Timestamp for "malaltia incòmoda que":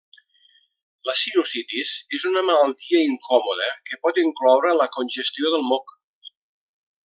2.47-4.01